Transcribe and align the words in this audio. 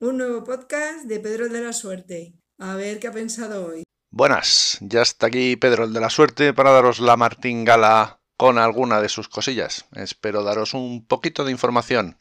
Un 0.00 0.16
nuevo 0.18 0.44
podcast 0.44 1.06
de 1.06 1.18
Pedro 1.18 1.46
el 1.46 1.52
de 1.52 1.60
la 1.60 1.72
Suerte. 1.72 2.32
A 2.60 2.76
ver 2.76 3.00
qué 3.00 3.08
ha 3.08 3.12
pensado 3.12 3.66
hoy. 3.66 3.82
Buenas, 4.12 4.78
ya 4.80 5.02
está 5.02 5.26
aquí 5.26 5.56
Pedro 5.56 5.82
el 5.82 5.92
de 5.92 6.00
la 6.00 6.08
Suerte 6.08 6.54
para 6.54 6.70
daros 6.70 7.00
la 7.00 7.16
martingala 7.16 8.20
con 8.36 8.58
alguna 8.58 9.00
de 9.00 9.08
sus 9.08 9.28
cosillas. 9.28 9.86
Espero 9.96 10.44
daros 10.44 10.72
un 10.74 11.04
poquito 11.04 11.44
de 11.44 11.50
información. 11.50 12.16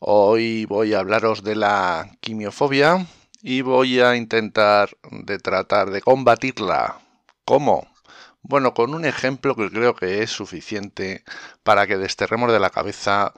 Hoy 0.00 0.64
voy 0.64 0.92
a 0.94 0.98
hablaros 0.98 1.44
de 1.44 1.54
la 1.54 2.10
quimiofobia 2.20 3.06
y 3.40 3.60
voy 3.60 4.00
a 4.00 4.16
intentar 4.16 4.90
de 5.12 5.38
tratar 5.38 5.92
de 5.92 6.00
combatirla. 6.00 6.98
¿Cómo? 7.44 7.86
Bueno, 8.42 8.74
con 8.74 8.94
un 8.94 9.04
ejemplo 9.04 9.54
que 9.54 9.70
creo 9.70 9.94
que 9.94 10.24
es 10.24 10.30
suficiente 10.32 11.22
para 11.62 11.86
que 11.86 11.98
desterremos 11.98 12.50
de 12.50 12.58
la 12.58 12.70
cabeza 12.70 13.32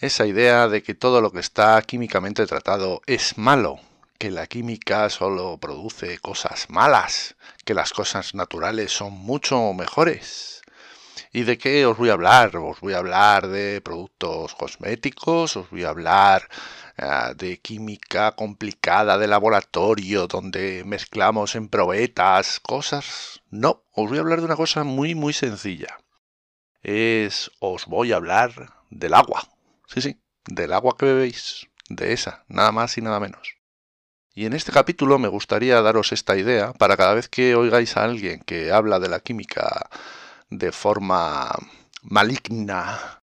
esa 0.00 0.26
idea 0.26 0.68
de 0.68 0.82
que 0.82 0.94
todo 0.94 1.20
lo 1.20 1.32
que 1.32 1.40
está 1.40 1.82
químicamente 1.82 2.46
tratado 2.46 3.02
es 3.06 3.36
malo, 3.36 3.80
que 4.16 4.30
la 4.30 4.46
química 4.46 5.10
solo 5.10 5.58
produce 5.58 6.18
cosas 6.18 6.70
malas, 6.70 7.34
que 7.64 7.74
las 7.74 7.92
cosas 7.92 8.34
naturales 8.34 8.92
son 8.92 9.12
mucho 9.12 9.72
mejores. 9.72 10.62
¿Y 11.32 11.42
de 11.42 11.58
qué 11.58 11.84
os 11.84 11.98
voy 11.98 12.10
a 12.10 12.12
hablar? 12.12 12.56
Os 12.56 12.80
voy 12.80 12.94
a 12.94 12.98
hablar 12.98 13.48
de 13.48 13.80
productos 13.80 14.54
cosméticos, 14.54 15.56
os 15.56 15.68
voy 15.68 15.82
a 15.82 15.90
hablar 15.90 16.48
uh, 16.98 17.34
de 17.34 17.58
química 17.58 18.32
complicada 18.32 19.18
de 19.18 19.26
laboratorio, 19.26 20.28
donde 20.28 20.84
mezclamos 20.86 21.56
en 21.56 21.68
probetas 21.68 22.60
cosas. 22.60 23.42
No, 23.50 23.82
os 23.92 24.08
voy 24.08 24.18
a 24.18 24.20
hablar 24.20 24.38
de 24.38 24.46
una 24.46 24.56
cosa 24.56 24.84
muy 24.84 25.16
muy 25.16 25.32
sencilla. 25.32 25.98
Es 26.82 27.50
os 27.58 27.86
voy 27.86 28.12
a 28.12 28.16
hablar 28.16 28.72
del 28.90 29.14
agua. 29.14 29.57
Sí, 29.88 30.02
sí, 30.02 30.20
del 30.44 30.74
agua 30.74 30.96
que 30.98 31.06
bebéis, 31.06 31.66
de 31.88 32.12
esa, 32.12 32.44
nada 32.48 32.72
más 32.72 32.98
y 32.98 33.00
nada 33.00 33.20
menos. 33.20 33.56
Y 34.34 34.44
en 34.44 34.52
este 34.52 34.70
capítulo 34.70 35.18
me 35.18 35.28
gustaría 35.28 35.80
daros 35.80 36.12
esta 36.12 36.36
idea 36.36 36.74
para 36.74 36.96
cada 36.96 37.14
vez 37.14 37.28
que 37.28 37.54
oigáis 37.54 37.96
a 37.96 38.04
alguien 38.04 38.40
que 38.40 38.70
habla 38.70 39.00
de 39.00 39.08
la 39.08 39.20
química 39.20 39.88
de 40.50 40.72
forma 40.72 41.50
maligna 42.02 43.22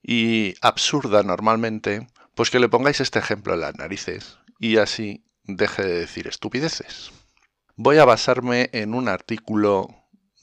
y 0.00 0.54
absurda 0.62 1.24
normalmente, 1.24 2.06
pues 2.36 2.50
que 2.50 2.60
le 2.60 2.68
pongáis 2.68 3.00
este 3.00 3.18
ejemplo 3.18 3.54
en 3.54 3.60
las 3.60 3.74
narices 3.74 4.38
y 4.60 4.76
así 4.76 5.24
deje 5.42 5.82
de 5.82 6.00
decir 6.00 6.28
estupideces. 6.28 7.10
Voy 7.74 7.98
a 7.98 8.04
basarme 8.04 8.70
en 8.72 8.94
un 8.94 9.08
artículo 9.08 9.88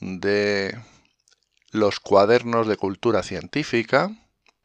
de 0.00 0.78
los 1.70 2.00
cuadernos 2.00 2.68
de 2.68 2.76
cultura 2.76 3.22
científica 3.22 4.10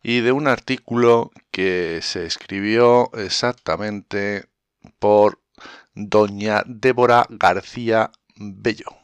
y 0.03 0.19
de 0.19 0.33
un 0.33 0.47
artículo 0.47 1.31
que 1.49 2.01
se 2.03 2.25
escribió 2.25 3.09
exactamente 3.13 4.49
por 4.99 5.39
doña 5.95 6.63
Débora 6.67 7.25
García 7.29 8.11
Bello. 8.35 8.97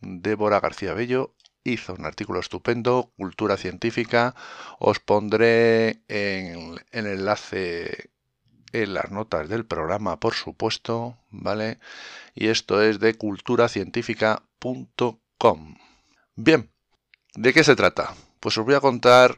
Débora 0.00 0.60
García 0.60 0.94
Bello 0.94 1.34
hizo 1.64 1.94
un 1.94 2.06
artículo 2.06 2.38
estupendo, 2.38 3.12
Cultura 3.16 3.56
Científica. 3.56 4.36
Os 4.78 5.00
pondré 5.00 6.04
en, 6.06 6.76
el 6.92 7.06
enlace 7.06 8.10
en 8.72 8.94
las 8.94 9.10
notas 9.10 9.48
del 9.48 9.66
programa, 9.66 10.20
por 10.20 10.34
supuesto, 10.34 11.18
¿vale? 11.30 11.80
Y 12.34 12.46
esto 12.48 12.82
es 12.82 13.00
de 13.00 13.14
culturacientífica.com. 13.14 15.74
Bien, 16.36 16.70
¿de 17.34 17.52
qué 17.52 17.64
se 17.64 17.74
trata? 17.74 18.14
Pues 18.38 18.56
os 18.58 18.64
voy 18.64 18.74
a 18.74 18.80
contar 18.80 19.34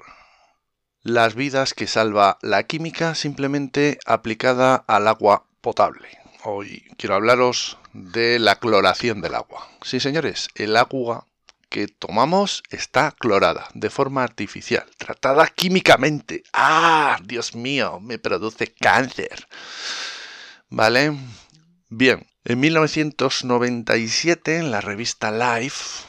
las 1.08 1.34
vidas 1.34 1.74
que 1.74 1.86
salva 1.86 2.38
la 2.42 2.64
química 2.64 3.14
simplemente 3.14 3.98
aplicada 4.04 4.76
al 4.86 5.08
agua 5.08 5.46
potable. 5.60 6.08
Hoy 6.44 6.84
quiero 6.96 7.14
hablaros 7.14 7.78
de 7.92 8.38
la 8.38 8.56
cloración 8.56 9.20
del 9.20 9.34
agua. 9.34 9.68
Sí, 9.82 10.00
señores, 10.00 10.48
el 10.54 10.76
agua 10.76 11.26
que 11.68 11.88
tomamos 11.88 12.62
está 12.70 13.12
clorada 13.12 13.68
de 13.74 13.90
forma 13.90 14.22
artificial, 14.22 14.84
tratada 14.96 15.46
químicamente. 15.48 16.42
¡Ah! 16.52 17.18
Dios 17.24 17.54
mío, 17.54 18.00
me 18.00 18.18
produce 18.18 18.72
cáncer. 18.72 19.46
¿Vale? 20.68 21.16
Bien, 21.88 22.26
en 22.44 22.60
1997 22.60 24.58
en 24.58 24.70
la 24.70 24.80
revista 24.80 25.30
Life 25.30 26.04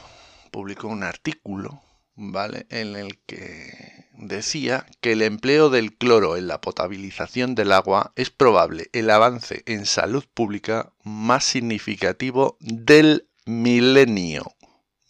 publicó 0.50 0.88
un 0.88 1.02
artículo, 1.02 1.82
¿vale? 2.14 2.66
En 2.70 2.96
el 2.96 3.18
que 3.26 3.99
decía 4.20 4.86
que 5.00 5.12
el 5.12 5.22
empleo 5.22 5.70
del 5.70 5.96
cloro 5.96 6.36
en 6.36 6.46
la 6.46 6.60
potabilización 6.60 7.54
del 7.54 7.72
agua 7.72 8.12
es 8.16 8.30
probable 8.30 8.90
el 8.92 9.10
avance 9.10 9.62
en 9.66 9.86
salud 9.86 10.24
pública 10.34 10.92
más 11.02 11.44
significativo 11.44 12.56
del 12.60 13.28
milenio. 13.46 14.54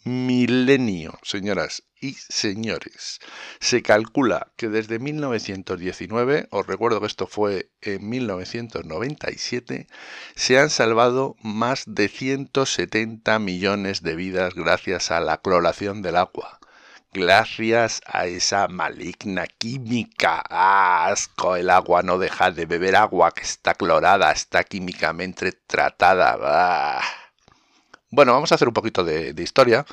Milenio, 0.03 1.19
señoras 1.21 1.83
y 1.99 2.13
señores. 2.13 3.19
Se 3.59 3.83
calcula 3.83 4.51
que 4.55 4.69
desde 4.69 4.97
1919, 4.97 6.47
os 6.49 6.65
recuerdo 6.65 6.99
que 6.99 7.07
esto 7.07 7.27
fue 7.27 7.69
en 7.81 8.09
1997, 8.09 9.87
se 10.35 10.57
han 10.57 10.71
salvado 10.71 11.35
más 11.43 11.83
de 11.85 12.07
170 12.07 13.37
millones 13.37 14.01
de 14.01 14.15
vidas 14.15 14.55
gracias 14.55 15.11
a 15.11 15.19
la 15.19 15.41
cloración 15.41 16.01
del 16.01 16.15
agua 16.15 16.60
Gracias 17.13 18.01
a 18.05 18.25
esa 18.25 18.69
maligna 18.69 19.45
química. 19.45 20.41
asco! 20.49 21.57
El 21.57 21.69
agua 21.69 22.03
no 22.03 22.17
deja 22.17 22.51
de 22.51 22.65
beber 22.65 22.95
agua 22.95 23.31
que 23.33 23.41
está 23.41 23.73
clorada, 23.73 24.31
está 24.31 24.63
químicamente 24.63 25.51
tratada. 25.51 27.01
Bueno, 28.09 28.31
vamos 28.31 28.51
a 28.51 28.55
hacer 28.55 28.69
un 28.69 28.73
poquito 28.73 29.03
de, 29.03 29.33
de 29.33 29.43
historia. 29.43 29.85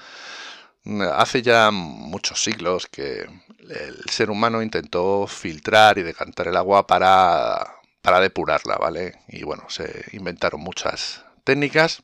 Hace 1.17 1.43
ya 1.43 1.71
muchos 1.73 2.41
siglos 2.41 2.87
que 2.87 3.27
el 3.69 4.05
ser 4.11 4.31
humano 4.31 4.63
intentó 4.63 5.27
filtrar 5.27 5.99
y 5.99 6.05
decantar 6.05 6.47
el 6.49 6.57
agua 6.57 6.87
para, 6.87 7.67
para 8.01 8.21
depurarla, 8.21 8.77
¿vale? 8.77 9.19
Y 9.27 9.43
bueno, 9.43 9.65
se 9.69 10.05
inventaron 10.13 10.61
muchas 10.61 11.25
técnicas 11.45 12.03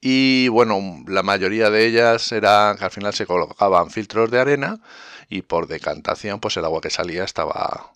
y 0.00 0.48
bueno, 0.48 0.80
la 1.06 1.22
mayoría 1.22 1.70
de 1.70 1.86
ellas 1.86 2.30
eran 2.32 2.76
que 2.76 2.84
al 2.84 2.90
final 2.90 3.12
se 3.14 3.26
colocaban 3.26 3.90
filtros 3.90 4.30
de 4.30 4.40
arena 4.40 4.80
y 5.28 5.42
por 5.42 5.66
decantación 5.66 6.40
pues 6.40 6.56
el 6.56 6.64
agua 6.64 6.80
que 6.80 6.90
salía 6.90 7.24
estaba 7.24 7.92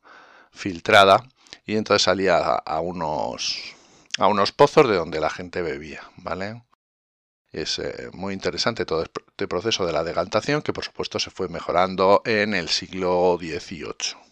filtrada 0.50 1.24
y 1.64 1.76
entonces 1.76 2.02
salía 2.02 2.38
a, 2.38 2.80
unos 2.80 3.74
a 4.18 4.26
unos 4.26 4.52
pozos 4.52 4.88
de 4.88 4.96
donde 4.96 5.20
la 5.20 5.30
gente 5.30 5.62
bebía, 5.62 6.02
¿vale? 6.16 6.62
Es 7.52 7.78
eh, 7.78 8.10
muy 8.12 8.34
interesante 8.34 8.84
todo 8.86 9.04
este 9.04 9.46
proceso 9.46 9.86
de 9.86 9.92
la 9.92 10.04
decantación 10.04 10.62
que 10.62 10.72
por 10.72 10.84
supuesto 10.84 11.18
se 11.18 11.30
fue 11.30 11.48
mejorando 11.48 12.22
en 12.24 12.54
el 12.54 12.68
siglo 12.68 13.38
XVIII. 13.38 14.31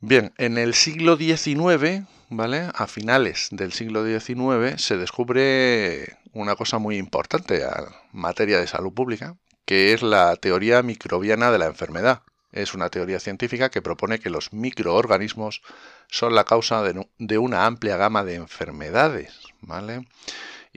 Bien, 0.00 0.34
en 0.36 0.58
el 0.58 0.74
siglo 0.74 1.16
XIX, 1.16 2.06
¿vale? 2.28 2.68
A 2.74 2.86
finales 2.86 3.48
del 3.50 3.72
siglo 3.72 4.04
XIX 4.04 4.80
se 4.80 4.98
descubre 4.98 6.18
una 6.32 6.54
cosa 6.54 6.78
muy 6.78 6.98
importante 6.98 7.62
en 7.62 7.70
materia 8.12 8.60
de 8.60 8.66
salud 8.66 8.92
pública, 8.92 9.36
que 9.64 9.94
es 9.94 10.02
la 10.02 10.36
teoría 10.36 10.82
microbiana 10.82 11.50
de 11.50 11.58
la 11.58 11.66
enfermedad. 11.66 12.22
Es 12.52 12.74
una 12.74 12.90
teoría 12.90 13.20
científica 13.20 13.70
que 13.70 13.82
propone 13.82 14.18
que 14.18 14.30
los 14.30 14.52
microorganismos 14.52 15.62
son 16.08 16.34
la 16.34 16.44
causa 16.44 16.82
de, 16.82 17.38
una 17.38 17.64
amplia 17.64 17.96
gama 17.96 18.22
de 18.22 18.34
enfermedades, 18.34 19.34
¿vale? 19.62 20.06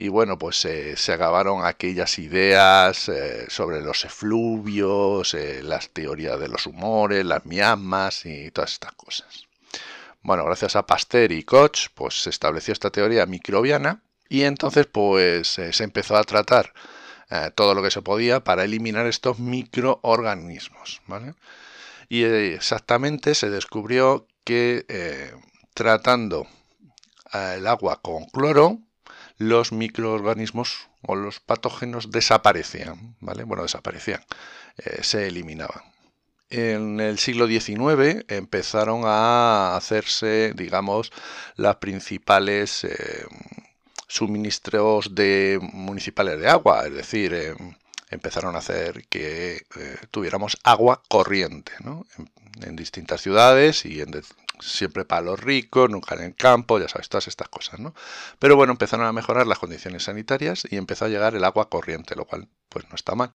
Y 0.02 0.08
bueno, 0.08 0.38
pues 0.38 0.56
se 0.56 1.12
acabaron 1.12 1.66
aquellas 1.66 2.18
ideas 2.18 3.10
eh, 3.10 3.44
sobre 3.50 3.82
los 3.82 4.06
efluvios, 4.06 5.34
eh, 5.34 5.62
las 5.62 5.90
teorías 5.90 6.40
de 6.40 6.48
los 6.48 6.66
humores, 6.66 7.22
las 7.26 7.44
miasmas 7.44 8.24
y 8.24 8.50
todas 8.50 8.72
estas 8.72 8.92
cosas. 8.92 9.46
Bueno, 10.22 10.46
gracias 10.46 10.74
a 10.74 10.86
Pasteur 10.86 11.32
y 11.32 11.42
Koch, 11.42 11.88
pues 11.94 12.22
se 12.22 12.30
estableció 12.30 12.72
esta 12.72 12.88
teoría 12.88 13.26
microbiana 13.26 14.02
y 14.26 14.44
entonces 14.44 14.86
pues 14.86 15.58
eh, 15.58 15.74
se 15.74 15.84
empezó 15.84 16.16
a 16.16 16.24
tratar 16.24 16.72
eh, 17.28 17.50
todo 17.54 17.74
lo 17.74 17.82
que 17.82 17.90
se 17.90 18.00
podía 18.00 18.42
para 18.42 18.64
eliminar 18.64 19.06
estos 19.06 19.38
microorganismos. 19.38 21.02
Y 22.08 22.22
eh, 22.24 22.54
exactamente 22.54 23.34
se 23.34 23.50
descubrió 23.50 24.26
que 24.44 25.34
tratando 25.74 26.46
el 27.34 27.66
agua 27.66 28.00
con 28.00 28.24
cloro, 28.26 28.78
los 29.40 29.72
microorganismos 29.72 30.88
o 31.02 31.16
los 31.16 31.40
patógenos 31.40 32.12
desaparecían, 32.12 33.16
¿vale? 33.20 33.44
Bueno, 33.44 33.62
desaparecían, 33.64 34.22
se 35.00 35.26
eliminaban. 35.26 35.82
En 36.50 37.00
el 37.00 37.18
siglo 37.18 37.46
XIX 37.46 38.24
empezaron 38.28 39.02
a 39.06 39.76
hacerse, 39.76 40.52
digamos, 40.54 41.10
las 41.56 41.76
principales 41.76 42.84
suministros 44.10 45.14
de 45.14 45.60
municipales 45.72 46.40
de 46.40 46.48
agua, 46.48 46.84
es 46.86 46.92
decir, 46.92 47.32
eh, 47.32 47.54
empezaron 48.10 48.56
a 48.56 48.58
hacer 48.58 49.06
que 49.08 49.64
eh, 49.76 49.96
tuviéramos 50.10 50.58
agua 50.64 51.00
corriente 51.08 51.72
en, 52.60 52.74
distintas 52.74 53.20
ciudades 53.20 53.84
y 53.84 54.00
en 54.00 54.10
siempre 54.60 55.04
para 55.04 55.22
los 55.22 55.40
ricos, 55.40 55.90
nunca 55.90 56.14
en 56.14 56.22
el 56.22 56.34
campo, 56.34 56.78
ya 56.78 56.88
sabes, 56.88 57.08
todas 57.08 57.28
estas 57.28 57.48
cosas, 57.48 57.80
¿no? 57.80 57.94
Pero 58.38 58.56
bueno, 58.56 58.72
empezaron 58.72 59.06
a 59.06 59.12
mejorar 59.12 59.46
las 59.46 59.58
condiciones 59.58 60.04
sanitarias 60.04 60.66
y 60.70 60.76
empezó 60.76 61.06
a 61.06 61.08
llegar 61.08 61.34
el 61.34 61.44
agua 61.44 61.68
corriente, 61.68 62.16
lo 62.16 62.24
cual 62.26 62.48
pues 62.68 62.88
no 62.88 62.94
está 62.94 63.14
mal. 63.14 63.32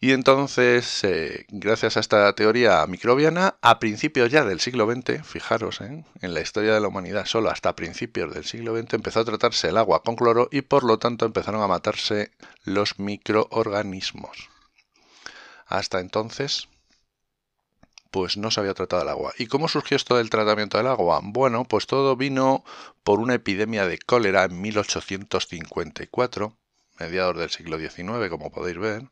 Y 0.00 0.12
entonces, 0.12 1.02
eh, 1.02 1.44
gracias 1.48 1.96
a 1.96 2.00
esta 2.00 2.32
teoría 2.34 2.86
microbiana, 2.86 3.58
a 3.62 3.80
principios 3.80 4.30
ya 4.30 4.44
del 4.44 4.60
siglo 4.60 4.86
XX, 4.86 5.26
fijaros, 5.26 5.80
¿eh? 5.80 6.04
en 6.20 6.34
la 6.34 6.40
historia 6.40 6.72
de 6.72 6.80
la 6.80 6.86
humanidad, 6.86 7.26
solo 7.26 7.50
hasta 7.50 7.74
principios 7.74 8.32
del 8.32 8.44
siglo 8.44 8.76
XX 8.76 8.94
empezó 8.94 9.20
a 9.20 9.24
tratarse 9.24 9.68
el 9.68 9.76
agua 9.76 10.04
con 10.04 10.14
cloro 10.14 10.48
y 10.52 10.62
por 10.62 10.84
lo 10.84 11.00
tanto 11.00 11.26
empezaron 11.26 11.62
a 11.62 11.66
matarse 11.66 12.30
los 12.62 13.00
microorganismos. 13.00 14.48
Hasta 15.66 15.98
entonces, 15.98 16.68
pues 18.10 18.36
no 18.36 18.50
se 18.50 18.60
había 18.60 18.74
tratado 18.74 19.02
el 19.02 19.08
agua. 19.08 19.32
¿Y 19.38 19.46
cómo 19.46 19.68
surgió 19.68 19.96
esto 19.96 20.16
del 20.16 20.30
tratamiento 20.30 20.78
del 20.78 20.86
agua? 20.86 21.20
Bueno, 21.22 21.64
pues 21.64 21.86
todo 21.86 22.16
vino 22.16 22.64
por 23.02 23.20
una 23.20 23.34
epidemia 23.34 23.86
de 23.86 23.98
cólera 23.98 24.44
en 24.44 24.60
1854, 24.60 26.56
mediados 26.98 27.36
del 27.36 27.50
siglo 27.50 27.78
XIX, 27.78 28.28
como 28.30 28.50
podéis 28.50 28.78
ver 28.78 29.08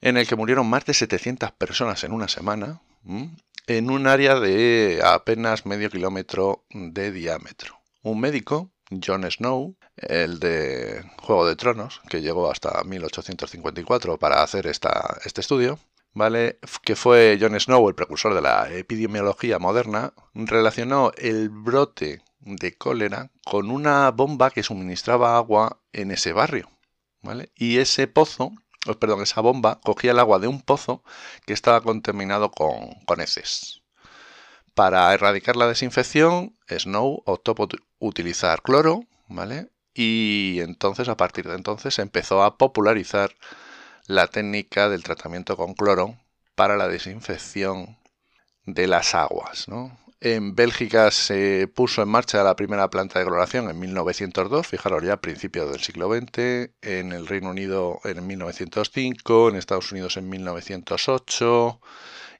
en 0.00 0.16
el 0.16 0.26
que 0.26 0.36
murieron 0.36 0.68
más 0.68 0.84
de 0.84 0.94
700 0.94 1.52
personas 1.52 2.04
en 2.04 2.12
una 2.12 2.28
semana, 2.28 2.80
en 3.66 3.90
un 3.90 4.06
área 4.06 4.38
de 4.38 5.00
apenas 5.04 5.66
medio 5.66 5.90
kilómetro 5.90 6.64
de 6.70 7.10
diámetro. 7.12 7.80
Un 8.02 8.20
médico, 8.20 8.70
John 9.04 9.28
Snow, 9.30 9.76
el 9.96 10.38
de 10.38 11.04
Juego 11.20 11.46
de 11.46 11.56
Tronos, 11.56 12.00
que 12.08 12.22
llegó 12.22 12.50
hasta 12.50 12.82
1854 12.84 14.18
para 14.18 14.42
hacer 14.42 14.66
esta, 14.66 15.18
este 15.24 15.40
estudio, 15.40 15.78
¿vale? 16.12 16.58
que 16.82 16.96
fue 16.96 17.38
John 17.40 17.58
Snow 17.58 17.88
el 17.88 17.94
precursor 17.94 18.34
de 18.34 18.42
la 18.42 18.72
epidemiología 18.72 19.58
moderna, 19.58 20.12
relacionó 20.34 21.12
el 21.16 21.48
brote 21.50 22.22
de 22.40 22.76
cólera 22.76 23.30
con 23.44 23.70
una 23.70 24.10
bomba 24.10 24.50
que 24.50 24.62
suministraba 24.62 25.36
agua 25.36 25.80
en 25.92 26.10
ese 26.10 26.32
barrio. 26.32 26.70
¿vale? 27.22 27.50
Y 27.56 27.78
ese 27.78 28.06
pozo 28.06 28.52
perdón, 28.96 29.22
esa 29.22 29.40
bomba 29.40 29.80
cogía 29.82 30.12
el 30.12 30.18
agua 30.18 30.38
de 30.38 30.46
un 30.46 30.62
pozo 30.62 31.02
que 31.46 31.52
estaba 31.52 31.80
contaminado 31.80 32.50
con, 32.50 32.94
con 33.06 33.20
heces. 33.20 33.82
Para 34.74 35.12
erradicar 35.12 35.56
la 35.56 35.66
desinfección, 35.66 36.56
Snow 36.68 37.22
optó 37.26 37.54
por 37.54 37.68
utilizar 37.98 38.62
cloro, 38.62 39.00
¿vale? 39.28 39.70
Y 39.92 40.60
entonces, 40.60 41.08
a 41.08 41.16
partir 41.16 41.48
de 41.48 41.56
entonces, 41.56 41.98
empezó 41.98 42.42
a 42.44 42.56
popularizar 42.56 43.34
la 44.08 44.26
técnica 44.26 44.88
del 44.88 45.04
tratamiento 45.04 45.56
con 45.56 45.74
cloro 45.74 46.16
para 46.54 46.76
la 46.76 46.88
desinfección 46.88 47.98
de 48.64 48.88
las 48.88 49.14
aguas, 49.14 49.68
¿no? 49.68 49.96
En 50.20 50.56
Bélgica 50.56 51.12
se 51.12 51.68
puso 51.68 52.02
en 52.02 52.08
marcha 52.08 52.42
la 52.42 52.56
primera 52.56 52.90
planta 52.90 53.20
de 53.20 53.26
cloración 53.26 53.70
en 53.70 53.78
1902, 53.78 54.66
fijaros 54.66 55.04
ya 55.04 55.12
a 55.12 55.20
principios 55.20 55.70
del 55.70 55.80
siglo 55.80 56.12
XX, 56.12 56.70
en 56.82 57.12
el 57.12 57.28
Reino 57.28 57.50
Unido 57.50 58.00
en 58.02 58.26
1905, 58.26 59.50
en 59.50 59.56
Estados 59.56 59.92
Unidos 59.92 60.16
en 60.16 60.28
1908 60.28 61.80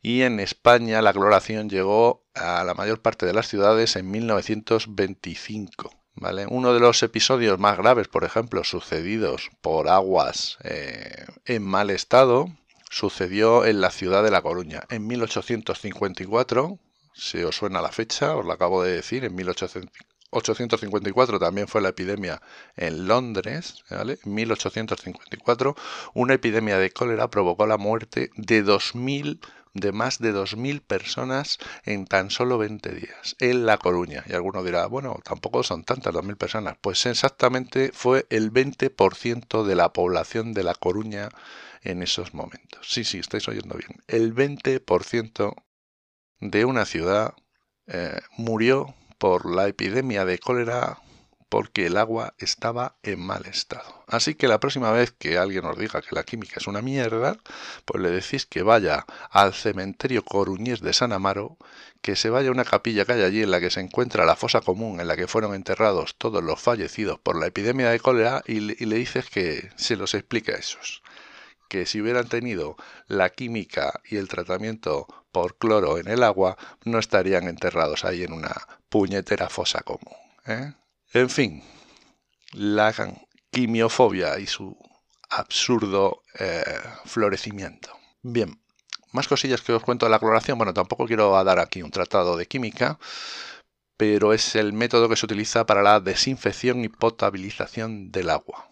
y 0.02 0.22
en 0.22 0.40
España 0.40 1.02
la 1.02 1.12
cloración 1.12 1.68
llegó 1.68 2.24
a 2.34 2.64
la 2.64 2.74
mayor 2.74 3.02
parte 3.02 3.26
de 3.26 3.34
las 3.34 3.46
ciudades 3.46 3.94
en 3.94 4.10
1925. 4.10 5.97
¿Vale? 6.20 6.46
Uno 6.48 6.74
de 6.74 6.80
los 6.80 7.00
episodios 7.04 7.60
más 7.60 7.78
graves, 7.78 8.08
por 8.08 8.24
ejemplo, 8.24 8.64
sucedidos 8.64 9.50
por 9.60 9.88
aguas 9.88 10.58
eh, 10.64 11.26
en 11.44 11.62
mal 11.62 11.90
estado, 11.90 12.48
sucedió 12.90 13.64
en 13.64 13.80
la 13.80 13.90
ciudad 13.90 14.24
de 14.24 14.32
La 14.32 14.42
Coruña. 14.42 14.82
En 14.90 15.06
1854, 15.06 16.76
si 17.14 17.38
os 17.42 17.56
suena 17.56 17.80
la 17.80 17.92
fecha, 17.92 18.34
os 18.34 18.44
la 18.44 18.54
acabo 18.54 18.82
de 18.82 18.90
decir, 18.92 19.24
en 19.24 19.36
1854 19.36 21.38
también 21.38 21.68
fue 21.68 21.82
la 21.82 21.90
epidemia 21.90 22.42
en 22.76 23.06
Londres, 23.06 23.84
¿vale? 23.88 24.18
En 24.24 24.34
1854 24.34 25.76
una 26.14 26.34
epidemia 26.34 26.78
de 26.78 26.90
cólera 26.90 27.28
provocó 27.28 27.64
la 27.66 27.76
muerte 27.76 28.30
de 28.36 28.62
2000 28.62 29.40
de 29.80 29.92
más 29.92 30.18
de 30.18 30.32
2.000 30.32 30.80
personas 30.80 31.58
en 31.84 32.06
tan 32.06 32.30
solo 32.30 32.58
20 32.58 32.94
días 32.94 33.36
en 33.40 33.66
La 33.66 33.78
Coruña. 33.78 34.24
Y 34.26 34.32
alguno 34.32 34.62
dirá, 34.62 34.86
bueno, 34.86 35.18
tampoco 35.24 35.62
son 35.62 35.84
tantas 35.84 36.14
2.000 36.14 36.36
personas. 36.36 36.76
Pues 36.80 37.04
exactamente 37.06 37.90
fue 37.92 38.26
el 38.30 38.52
20% 38.52 39.64
de 39.64 39.74
la 39.74 39.92
población 39.92 40.54
de 40.54 40.64
La 40.64 40.74
Coruña 40.74 41.28
en 41.82 42.02
esos 42.02 42.34
momentos. 42.34 42.86
Sí, 42.88 43.04
sí, 43.04 43.18
estáis 43.18 43.48
oyendo 43.48 43.76
bien. 43.76 44.02
El 44.06 44.34
20% 44.34 45.54
de 46.40 46.64
una 46.64 46.84
ciudad 46.84 47.34
eh, 47.86 48.20
murió 48.36 48.94
por 49.18 49.50
la 49.50 49.66
epidemia 49.66 50.24
de 50.24 50.38
cólera 50.38 50.98
porque 51.48 51.86
el 51.86 51.96
agua 51.96 52.34
estaba 52.38 52.96
en 53.02 53.20
mal 53.20 53.46
estado. 53.46 54.04
Así 54.06 54.34
que 54.34 54.48
la 54.48 54.60
próxima 54.60 54.90
vez 54.90 55.12
que 55.12 55.38
alguien 55.38 55.64
os 55.64 55.78
diga 55.78 56.02
que 56.02 56.14
la 56.14 56.22
química 56.22 56.54
es 56.56 56.66
una 56.66 56.82
mierda, 56.82 57.38
pues 57.84 58.02
le 58.02 58.10
decís 58.10 58.46
que 58.46 58.62
vaya 58.62 59.06
al 59.30 59.54
cementerio 59.54 60.24
coruñés 60.24 60.80
de 60.80 60.92
San 60.92 61.12
Amaro, 61.12 61.56
que 62.02 62.16
se 62.16 62.30
vaya 62.30 62.48
a 62.48 62.52
una 62.52 62.64
capilla 62.64 63.04
que 63.04 63.12
hay 63.12 63.22
allí 63.22 63.42
en 63.42 63.50
la 63.50 63.60
que 63.60 63.70
se 63.70 63.80
encuentra 63.80 64.24
la 64.24 64.36
fosa 64.36 64.60
común 64.60 65.00
en 65.00 65.08
la 65.08 65.16
que 65.16 65.26
fueron 65.26 65.54
enterrados 65.54 66.16
todos 66.16 66.42
los 66.42 66.60
fallecidos 66.60 67.18
por 67.18 67.38
la 67.38 67.46
epidemia 67.46 67.90
de 67.90 68.00
cólera 68.00 68.42
y 68.46 68.60
le, 68.60 68.96
dices 68.96 69.28
que 69.30 69.70
se 69.76 69.96
los 69.96 70.14
explique 70.14 70.52
a 70.52 70.56
esos. 70.56 71.02
Que 71.68 71.86
si 71.86 72.00
hubieran 72.00 72.28
tenido 72.28 72.76
la 73.08 73.30
química 73.30 74.00
y 74.08 74.16
el 74.16 74.28
tratamiento 74.28 75.06
por 75.32 75.58
cloro 75.58 75.98
en 75.98 76.08
el 76.08 76.22
agua, 76.22 76.56
no 76.84 76.98
estarían 76.98 77.46
enterrados 77.48 78.04
ahí 78.04 78.22
en 78.22 78.32
una 78.32 78.54
puñetera 78.88 79.48
fosa 79.50 79.80
común. 79.82 80.16
¿eh? 80.46 80.72
En 81.12 81.30
fin, 81.30 81.62
la 82.52 82.92
quimiofobia 83.50 84.38
y 84.38 84.46
su 84.46 84.76
absurdo 85.30 86.22
eh, 86.38 86.62
florecimiento. 87.06 87.90
Bien, 88.22 88.60
más 89.12 89.26
cosillas 89.26 89.62
que 89.62 89.72
os 89.72 89.82
cuento 89.82 90.06
de 90.06 90.10
la 90.10 90.18
cloración. 90.18 90.58
Bueno, 90.58 90.74
tampoco 90.74 91.06
quiero 91.06 91.42
dar 91.42 91.58
aquí 91.58 91.82
un 91.82 91.90
tratado 91.90 92.36
de 92.36 92.46
química, 92.46 92.98
pero 93.96 94.32
es 94.32 94.54
el 94.54 94.72
método 94.72 95.08
que 95.08 95.16
se 95.16 95.26
utiliza 95.26 95.64
para 95.64 95.82
la 95.82 96.00
desinfección 96.00 96.84
y 96.84 96.88
potabilización 96.88 98.10
del 98.10 98.30
agua. 98.30 98.70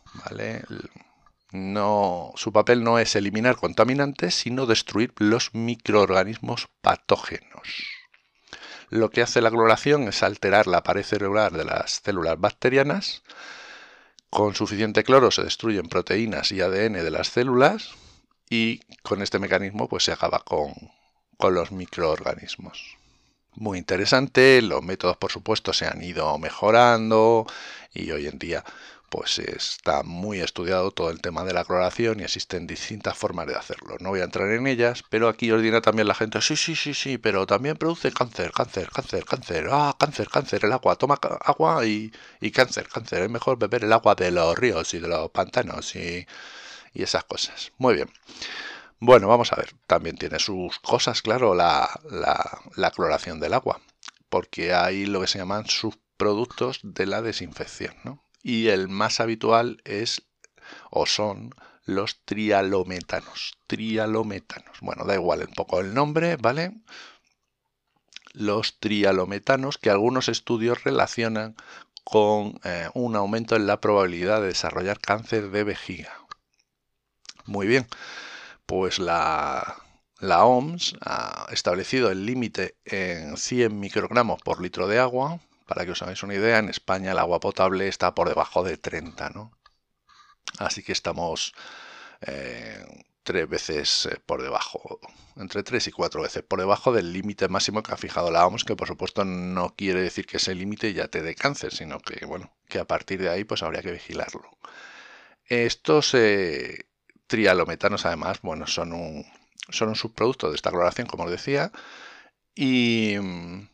No, 1.53 2.33
su 2.37 2.53
papel 2.53 2.85
no 2.85 2.99
es 2.99 3.17
eliminar 3.17 3.57
contaminantes, 3.57 4.35
sino 4.35 4.67
destruir 4.67 5.15
los 5.19 5.55
microorganismos 5.55 6.69
patógenos. 6.83 7.96
Lo 8.89 9.11
que 9.11 9.23
hace 9.23 9.41
la 9.41 9.51
cloración 9.51 10.05
es 10.05 10.23
alterar 10.23 10.67
la 10.67 10.83
pared 10.83 11.03
celular 11.03 11.53
de 11.53 11.65
las 11.65 12.01
células 12.05 12.39
bacterianas. 12.39 13.23
Con 14.31 14.55
suficiente 14.55 15.03
cloro 15.03 15.31
se 15.31 15.43
destruyen 15.43 15.89
proteínas 15.89 16.53
y 16.53 16.61
ADN 16.61 16.93
de 16.95 17.11
las 17.11 17.29
células 17.29 17.95
y 18.49 18.81
con 19.03 19.23
este 19.23 19.39
mecanismo 19.39 19.89
pues 19.89 20.05
se 20.05 20.13
acaba 20.13 20.41
con, 20.41 20.73
con 21.37 21.55
los 21.55 21.73
microorganismos. 21.73 22.97
Muy 23.55 23.79
interesante, 23.79 24.61
los 24.63 24.83
métodos 24.83 25.17
por 25.17 25.33
supuesto 25.33 25.73
se 25.73 25.87
han 25.87 26.03
ido 26.03 26.37
mejorando 26.39 27.47
y 27.95 28.11
hoy 28.11 28.27
en 28.27 28.39
día 28.39 28.63
pues 29.09 29.39
está 29.39 30.03
muy 30.03 30.41
estudiado 30.41 30.91
todo 30.91 31.11
el 31.11 31.21
tema 31.21 31.45
de 31.45 31.53
la 31.53 31.65
cloración 31.65 32.21
y 32.21 32.25
existen 32.25 32.67
distintas 32.67 33.17
formas 33.17 33.47
de 33.47 33.55
hacerlo. 33.55 33.97
No 34.01 34.11
voy 34.11 34.21
a 34.21 34.25
entrar 34.25 34.51
en 34.51 34.67
ellas, 34.67 35.05
pero 35.11 35.29
aquí 35.29 35.51
os 35.53 35.63
dirá 35.63 35.81
también 35.81 36.09
la 36.09 36.15
gente, 36.15 36.41
sí, 36.41 36.57
sí, 36.57 36.75
sí, 36.77 36.95
sí, 36.95 37.19
pero 37.19 37.47
también 37.47 37.77
produce 37.77 38.13
cáncer, 38.13 38.53
cáncer, 38.53 38.89
cáncer, 38.91 39.25
cáncer, 39.25 39.69
ah, 39.71 39.95
cáncer, 39.99 40.29
cáncer, 40.29 40.65
el 40.65 40.73
agua, 40.73 40.97
toma 40.97 41.19
agua 41.45 41.87
y, 41.87 42.13
y 42.41 42.51
cáncer, 42.51 42.89
cáncer. 42.89 43.23
Es 43.23 43.31
mejor 43.31 43.59
beber 43.59 43.85
el 43.85 43.93
agua 43.93 44.15
de 44.15 44.31
los 44.31 44.57
ríos 44.59 44.93
y 44.95 44.99
de 44.99 45.09
los 45.09 45.31
pantanos 45.31 45.95
y, 45.97 46.27
y 46.95 47.03
esas 47.03 47.25
cosas. 47.25 47.73
Muy 47.79 47.95
bien. 47.95 48.11
Bueno, 49.01 49.29
vamos 49.29 49.53
a 49.53 49.57
ver, 49.57 49.75
también 49.87 50.17
tiene 50.17 50.39
sus 50.39 50.79
cosas, 50.81 51.23
claro, 51.23 51.55
la, 51.55 51.89
la, 52.11 52.61
la 52.77 52.91
cloración 52.91 53.41
del 53.41 53.55
agua, 53.55 53.81
porque 54.29 54.75
hay 54.75 55.07
lo 55.07 55.21
que 55.21 55.27
se 55.27 55.39
llaman 55.39 55.67
subproductos 55.67 56.81
de 56.83 57.07
la 57.07 57.23
desinfección, 57.23 57.95
¿no? 58.05 58.23
Y 58.47 58.69
el 58.69 58.87
más 58.87 59.19
habitual 59.19 59.83
es 59.85 60.23
o 60.89 61.05
son 61.05 61.53
los 61.85 62.23
trialometanos. 62.25 63.59
Trialometanos. 63.67 64.79
Bueno, 64.81 65.05
da 65.05 65.15
igual 65.15 65.41
un 65.49 65.53
poco 65.53 65.81
el 65.81 65.93
nombre, 65.93 66.37
¿vale? 66.37 66.73
Los 68.35 68.79
trialometanos 68.79 69.79
que 69.79 69.91
algunos 69.91 70.29
estudios 70.29 70.85
relacionan 70.85 71.57
con 72.05 72.61
eh, 72.63 72.89
un 72.95 73.17
aumento 73.17 73.57
en 73.57 73.67
la 73.67 73.81
probabilidad 73.81 74.41
de 74.41 74.47
desarrollar 74.47 75.01
cáncer 75.01 75.51
de 75.51 75.65
vejiga. 75.65 76.13
Muy 77.47 77.67
bien, 77.67 77.89
pues 78.65 79.01
la, 79.01 79.83
la 80.21 80.45
OMS 80.45 80.95
ha 81.01 81.49
establecido 81.51 82.13
el 82.13 82.25
límite 82.25 82.77
en 82.85 83.37
100 83.37 83.81
microgramos 83.81 84.41
por 84.41 84.61
litro 84.61 84.87
de 84.87 85.01
agua 85.01 85.41
para 85.67 85.85
que 85.85 85.93
os 85.93 86.03
hagáis 86.03 86.23
una 86.23 86.35
idea, 86.35 86.59
en 86.59 86.69
España 86.69 87.13
el 87.13 87.19
agua 87.19 87.41
potable 87.41 87.89
está 87.89 88.15
por 88.15 88.29
debajo 88.29 88.63
de 88.63 88.77
30, 88.79 89.31
¿no? 89.31 89.53
Así 90.59 90.83
que 90.83 90.93
estamos 90.93 91.53
eh, 92.23 92.85
tres 93.23 93.49
veces 93.49 94.07
eh, 94.07 94.21
por 94.25 94.43
debajo, 94.43 95.01
entre 95.37 95.63
tres 95.63 95.87
y 95.89 95.93
cuatro 95.93 96.23
veces 96.23 96.43
por 96.45 96.61
debajo 96.61 96.93
del 96.93 97.13
límite 97.13 97.49
máximo 97.49 97.83
que 97.83 97.93
ha 97.93 97.97
fijado 97.97 98.31
la 98.31 98.47
OMS, 98.47 98.65
que 98.65 98.77
por 98.77 98.89
supuesto 98.89 99.25
no 99.25 99.75
quiere 99.77 100.01
decir 100.01 100.27
que 100.27 100.39
ese 100.39 100.55
límite 100.55 100.95
ya 100.95 101.09
te 101.09 101.23
dé 101.23 101.35
cáncer, 101.35 101.75
sino 101.75 101.99
que 102.01 102.25
bueno, 102.25 102.55
que 102.69 102.79
a 102.79 102.87
partir 102.87 103.21
de 103.21 103.29
ahí 103.31 103.45
pues 103.45 103.63
habría 103.63 103.83
que 103.83 103.93
vigilarlo. 103.93 104.49
Estos 105.47 106.15
eh, 106.15 106.87
trialometanos 107.27 108.07
además, 108.07 108.41
bueno, 108.43 108.67
son 108.67 108.93
un, 108.93 109.25
son 109.71 109.89
un 109.91 109.97
subproducto 109.97 110.51
de 110.51 110.57
esta 110.57 110.71
cloración, 110.71 111.07
como 111.07 111.25
os 111.25 111.31
decía, 111.31 111.73
y 112.55 113.17
mm, 113.21 113.69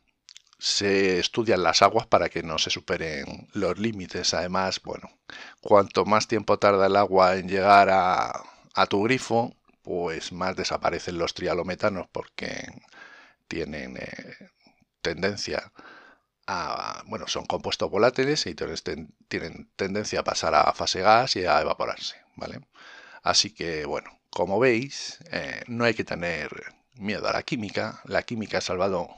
se 0.63 1.19
estudian 1.19 1.65
las 1.65 1.83
aguas 1.83 2.07
para 2.07 2.29
que 2.29 2.45
no 2.45 2.57
se 2.57 2.71
superen 2.71 3.49
los 3.53 3.79
límites. 3.81 4.33
Además, 4.33 4.81
bueno, 4.85 5.11
cuanto 5.61 6.05
más 6.05 6.29
tiempo 6.29 6.59
tarda 6.59 6.87
el 6.87 6.95
agua 6.97 7.35
en 7.37 7.49
llegar 7.49 7.91
a, 7.91 8.31
a 8.75 8.87
tu 8.87 9.03
grifo, 9.03 9.57
pues 9.83 10.31
más 10.33 10.55
desaparecen 10.55 11.19
los 11.19 11.35
trialometanos 11.35 12.07
porque 12.13 12.65
tienen 13.49 13.97
eh, 13.97 14.37
tendencia 15.03 15.73
a, 16.47 17.03
bueno, 17.07 17.27
son 17.29 17.47
compuestos 17.47 17.91
volátiles 17.91 18.47
y 18.47 18.55
tienen 18.55 19.71
tendencia 19.77 20.21
a 20.21 20.25
pasar 20.25 20.55
a 20.55 20.73
fase 20.75 21.01
gas 21.03 21.37
y 21.37 21.45
a 21.45 21.61
evaporarse, 21.61 22.17
¿vale? 22.37 22.61
Así 23.23 23.53
que, 23.53 23.85
bueno, 23.87 24.21
como 24.31 24.61
veis, 24.61 25.19
eh, 25.33 25.63
no 25.69 25.85
hay 25.85 25.95
que 25.95 26.05
tener 26.05 26.51
miedo 26.95 27.29
a 27.29 27.33
la 27.33 27.43
química. 27.43 28.01
La 28.05 28.23
química 28.23 28.59
ha 28.59 28.61
salvado 28.61 29.09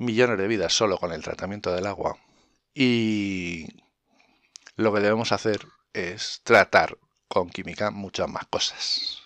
millones 0.00 0.38
de 0.38 0.48
vidas 0.48 0.72
solo 0.72 0.98
con 0.98 1.12
el 1.12 1.22
tratamiento 1.22 1.72
del 1.72 1.86
agua. 1.86 2.18
Y 2.74 3.68
lo 4.76 4.92
que 4.92 5.00
debemos 5.00 5.32
hacer 5.32 5.66
es 5.92 6.40
tratar 6.42 6.98
con 7.28 7.50
química 7.50 7.90
muchas 7.90 8.28
más 8.28 8.46
cosas. 8.46 9.22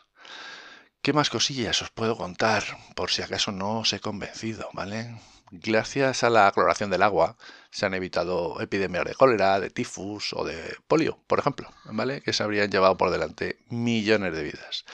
¿Qué 1.00 1.12
más 1.12 1.30
cosillas 1.30 1.82
os 1.82 1.90
puedo 1.90 2.16
contar 2.16 2.64
por 2.96 3.10
si 3.10 3.22
acaso 3.22 3.52
no 3.52 3.80
os 3.80 3.92
he 3.92 4.00
convencido, 4.00 4.68
¿vale? 4.72 5.14
Gracias 5.50 6.24
a 6.24 6.30
la 6.30 6.50
cloración 6.50 6.90
del 6.90 7.02
agua 7.02 7.36
se 7.70 7.86
han 7.86 7.94
evitado 7.94 8.60
epidemias 8.60 9.04
de 9.04 9.14
cólera, 9.14 9.60
de 9.60 9.70
tifus 9.70 10.32
o 10.32 10.44
de 10.44 10.76
polio, 10.88 11.18
por 11.26 11.38
ejemplo, 11.38 11.70
¿vale? 11.84 12.22
Que 12.22 12.32
se 12.32 12.42
habrían 12.42 12.70
llevado 12.70 12.96
por 12.96 13.10
delante 13.10 13.58
millones 13.68 14.34
de 14.34 14.42
vidas. 14.42 14.84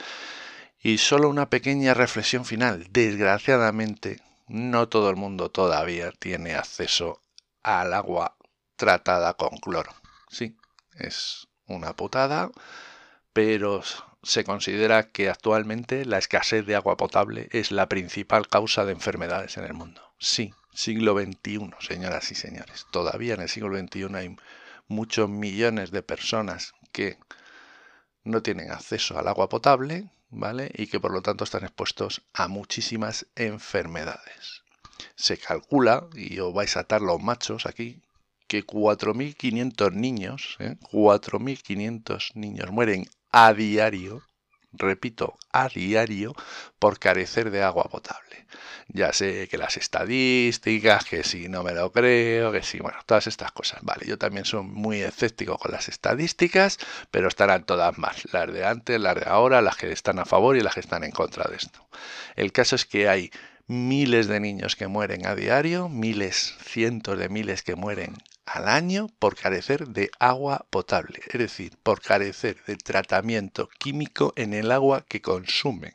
Y 0.79 0.97
solo 0.97 1.29
una 1.29 1.49
pequeña 1.49 1.93
reflexión 1.93 2.43
final. 2.45 2.87
Desgraciadamente, 2.91 4.19
no 4.51 4.89
todo 4.89 5.09
el 5.09 5.15
mundo 5.15 5.49
todavía 5.49 6.11
tiene 6.11 6.55
acceso 6.55 7.21
al 7.63 7.93
agua 7.93 8.35
tratada 8.75 9.35
con 9.35 9.57
cloro. 9.57 9.93
Sí, 10.29 10.57
es 10.95 11.47
una 11.67 11.95
putada, 11.95 12.51
pero 13.31 13.81
se 14.23 14.43
considera 14.43 15.09
que 15.09 15.29
actualmente 15.29 16.05
la 16.05 16.17
escasez 16.17 16.65
de 16.65 16.75
agua 16.75 16.97
potable 16.97 17.47
es 17.53 17.71
la 17.71 17.87
principal 17.87 18.49
causa 18.49 18.83
de 18.83 18.91
enfermedades 18.91 19.55
en 19.55 19.63
el 19.63 19.73
mundo. 19.73 20.01
Sí, 20.19 20.53
siglo 20.73 21.17
XXI, 21.17 21.69
señoras 21.79 22.29
y 22.31 22.35
señores. 22.35 22.85
Todavía 22.91 23.35
en 23.35 23.41
el 23.41 23.49
siglo 23.49 23.79
XXI 23.79 24.15
hay 24.15 24.35
muchos 24.89 25.29
millones 25.29 25.91
de 25.91 26.03
personas 26.03 26.73
que 26.91 27.17
no 28.25 28.43
tienen 28.43 28.69
acceso 28.69 29.17
al 29.17 29.29
agua 29.29 29.47
potable, 29.47 30.11
¿vale? 30.31 30.71
Y 30.73 30.87
que 30.87 30.99
por 30.99 31.11
lo 31.11 31.21
tanto 31.21 31.43
están 31.43 31.63
expuestos 31.63 32.21
a 32.33 32.47
muchísimas 32.47 33.27
enfermedades. 33.35 34.63
Se 35.15 35.37
calcula, 35.37 36.07
y 36.15 36.39
os 36.39 36.53
vais 36.53 36.75
a 36.77 36.81
atar 36.81 37.01
los 37.01 37.21
machos 37.21 37.65
aquí, 37.65 38.01
que 38.47 38.65
4.500 38.65 39.93
niños, 39.93 40.55
¿eh? 40.59 40.77
4.500 40.91 42.35
niños 42.35 42.71
mueren 42.71 43.09
a 43.31 43.53
diario, 43.53 44.23
repito, 44.73 45.37
a 45.51 45.67
diario, 45.69 46.33
por 46.79 46.99
carecer 46.99 47.51
de 47.51 47.63
agua 47.63 47.85
potable. 47.85 48.45
Ya 48.87 49.13
sé 49.13 49.47
que 49.47 49.57
las 49.57 49.77
estadísticas, 49.77 51.05
que 51.05 51.23
si 51.23 51.47
no 51.47 51.63
me 51.63 51.73
lo 51.73 51.91
creo, 51.91 52.51
que 52.51 52.61
si, 52.61 52.79
bueno, 52.79 52.97
todas 53.05 53.27
estas 53.27 53.51
cosas. 53.51 53.79
Vale, 53.83 54.05
yo 54.05 54.17
también 54.17 54.45
soy 54.45 54.63
muy 54.63 55.01
escéptico 55.01 55.57
con 55.57 55.71
las 55.71 55.87
estadísticas, 55.87 56.77
pero 57.09 57.27
estarán 57.27 57.63
todas 57.65 57.97
mal. 57.97 58.15
Las 58.31 58.51
de 58.51 58.65
antes, 58.65 58.99
las 58.99 59.15
de 59.15 59.25
ahora, 59.27 59.61
las 59.61 59.77
que 59.77 59.91
están 59.91 60.19
a 60.19 60.25
favor 60.25 60.57
y 60.57 60.61
las 60.61 60.73
que 60.73 60.81
están 60.81 61.03
en 61.03 61.11
contra 61.11 61.49
de 61.49 61.55
esto. 61.55 61.87
El 62.35 62.51
caso 62.51 62.75
es 62.75 62.85
que 62.85 63.07
hay 63.07 63.31
miles 63.67 64.27
de 64.27 64.39
niños 64.41 64.75
que 64.75 64.87
mueren 64.87 65.25
a 65.25 65.35
diario, 65.35 65.87
miles, 65.87 66.55
cientos 66.63 67.17
de 67.17 67.29
miles 67.29 67.63
que 67.63 67.75
mueren 67.75 68.17
al 68.45 68.67
año 68.67 69.07
por 69.19 69.35
carecer 69.35 69.87
de 69.87 70.11
agua 70.19 70.65
potable, 70.69 71.21
es 71.27 71.39
decir, 71.39 71.77
por 71.83 72.01
carecer 72.01 72.63
de 72.65 72.75
tratamiento 72.75 73.69
químico 73.79 74.33
en 74.35 74.53
el 74.53 74.71
agua 74.71 75.05
que 75.07 75.21
consumen. 75.21 75.93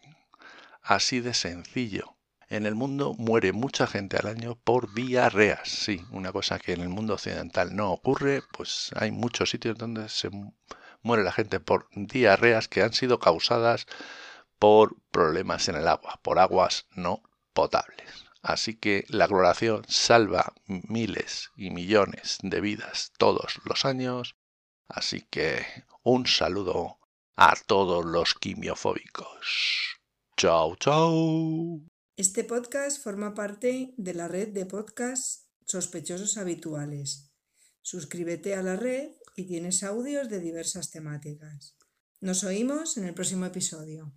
Así 0.83 1.21
de 1.21 1.35
sencillo. 1.35 2.15
En 2.49 2.65
el 2.65 2.77
mundo 2.77 3.15
muere 3.19 3.53
mucha 3.53 3.89
gente 3.89 4.17
al 4.17 4.29
año 4.29 4.55
por 4.55 4.95
diarreas, 4.95 5.69
sí, 5.69 6.05
una 6.13 6.31
cosa 6.31 6.61
que 6.61 6.75
en 6.75 6.81
el 6.81 6.89
mundo 6.89 7.15
occidental 7.15 7.75
no 7.75 7.91
ocurre, 7.93 8.43
pues 8.53 8.91
hay 8.95 9.11
muchos 9.11 9.51
sitios 9.51 9.77
donde 9.77 10.09
se 10.09 10.31
muere 11.03 11.25
la 11.25 11.33
gente 11.33 11.59
por 11.59 11.89
diarreas 11.91 12.69
que 12.69 12.83
han 12.83 12.93
sido 12.93 13.19
causadas 13.19 13.87
por 14.61 14.97
problemas 15.11 15.69
en 15.69 15.75
el 15.75 15.89
agua, 15.89 16.21
por 16.23 16.39
aguas 16.39 16.87
no 16.95 17.21
potables. 17.53 18.26
Así 18.47 18.77
que 18.77 19.05
la 19.09 19.27
cloración 19.27 19.85
salva 19.89 20.55
miles 20.67 21.51
y 21.57 21.71
millones 21.71 22.39
de 22.45 22.61
vidas 22.61 23.11
todos 23.19 23.59
los 23.65 23.85
años. 23.85 24.37
Así 24.87 25.23
que 25.23 25.67
un 26.05 26.29
saludo 26.29 27.01
a 27.35 27.57
todos 27.67 28.05
los 28.05 28.35
quimiofóbicos. 28.35 29.99
Chao, 30.37 30.77
chao. 30.77 31.81
Este 32.17 32.45
podcast 32.45 33.03
forma 33.03 33.35
parte 33.35 33.93
de 33.97 34.15
la 34.15 34.29
red 34.29 34.51
de 34.51 34.65
podcasts 34.65 35.49
sospechosos 35.65 36.37
habituales. 36.37 37.33
Suscríbete 37.83 38.55
a 38.55 38.63
la 38.63 38.77
red 38.77 39.11
y 39.35 39.49
tienes 39.49 39.83
audios 39.83 40.29
de 40.29 40.39
diversas 40.39 40.93
temáticas. 40.93 41.77
Nos 42.21 42.45
oímos 42.45 42.97
en 42.97 43.07
el 43.07 43.15
próximo 43.15 43.45
episodio. 43.45 44.15